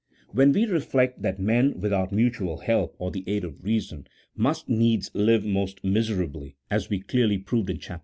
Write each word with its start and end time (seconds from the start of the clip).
When 0.29 0.51
we 0.51 0.65
reflect 0.65 1.21
that 1.21 1.37
men 1.37 1.79
without 1.79 2.11
mutual 2.11 2.57
help, 2.57 2.95
or 2.97 3.11
the 3.11 3.23
aid 3.27 3.43
of 3.43 3.63
reason, 3.63 4.07
must 4.35 4.67
needs 4.67 5.11
live 5.13 5.45
most 5.45 5.83
miserably, 5.83 6.55
as 6.71 6.89
we 6.89 7.01
clearly 7.01 7.37
proved 7.37 7.69
in 7.69 7.77
Chap. 7.77 7.99